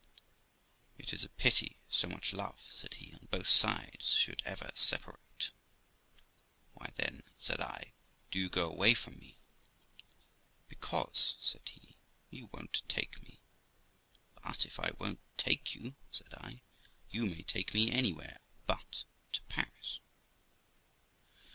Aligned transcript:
'It 0.97 1.13
is 1.13 1.23
a 1.23 1.29
pity 1.29 1.79
so 1.87 2.07
much 2.07 2.33
love', 2.33 2.65
said 2.69 2.95
he, 2.95 3.13
'on 3.13 3.27
both 3.29 3.45
sides 3.47 4.09
should 4.09 4.41
ever 4.45 4.71
separate.' 4.73 5.51
Why, 6.73 6.91
then', 6.95 7.21
said 7.37 7.61
I, 7.61 7.93
'do 8.31 8.39
you 8.39 8.49
go 8.49 8.67
away 8.67 8.95
from 8.95 9.19
me?' 9.19 9.37
'Because', 10.67 11.35
said 11.39 11.69
he, 11.69 11.97
'you 12.31 12.49
won't 12.51 12.81
take 12.89 13.21
me.' 13.21 13.41
'But, 14.43 14.65
if 14.65 14.79
I 14.79 14.89
won't 14.97 15.19
take 15.37 15.75
you', 15.75 15.93
said 16.09 16.33
I, 16.33 16.63
'you 17.11 17.27
may 17.27 17.43
take 17.43 17.75
me 17.75 17.91
anywhere 17.91 18.39
but 18.65 19.03
to 19.33 19.43
Paris.' 19.49 19.99